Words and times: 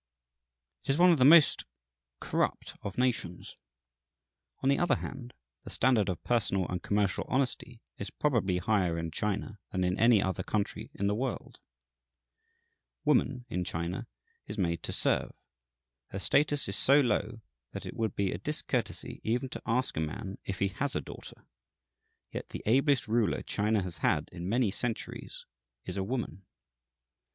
It 0.83 0.89
is 0.89 0.97
one 0.97 1.11
of 1.11 1.19
the 1.19 1.25
most 1.25 1.65
corrupt 2.19 2.75
of 2.81 2.97
nations; 2.97 3.55
on 4.63 4.69
the 4.69 4.79
other 4.79 4.95
hand, 4.95 5.35
the 5.63 5.69
standard 5.69 6.09
of 6.09 6.23
personal 6.23 6.67
and 6.69 6.81
commercial 6.81 7.23
honesty 7.27 7.81
is 7.99 8.09
probably 8.09 8.57
higher 8.57 8.97
in 8.97 9.11
China 9.11 9.59
than 9.71 9.83
in 9.83 9.99
any 9.99 10.19
other 10.19 10.41
country 10.41 10.89
in 10.95 11.05
the 11.05 11.13
world. 11.13 11.59
Woman, 13.05 13.45
in 13.47 13.63
China, 13.63 14.07
is 14.47 14.57
made 14.57 14.81
to 14.81 14.91
serve; 14.91 15.33
her 16.07 16.17
status 16.17 16.67
is 16.67 16.75
so 16.75 16.99
low 17.01 17.41
that 17.73 17.85
it 17.85 17.95
would 17.95 18.15
be 18.15 18.31
a 18.31 18.39
discourtesy 18.39 19.21
even 19.23 19.49
to 19.49 19.61
ask 19.67 19.95
a 19.95 19.99
man 19.99 20.39
if 20.43 20.57
he 20.57 20.69
has 20.69 20.95
a 20.95 21.01
daughter: 21.01 21.45
yet 22.31 22.49
the 22.49 22.63
ablest 22.65 23.07
ruler 23.07 23.43
China 23.43 23.83
has 23.83 23.97
had 23.99 24.29
in 24.31 24.49
many 24.49 24.71
centuries 24.71 25.45
is 25.85 25.95
a 25.95 26.03
woman. 26.03 26.43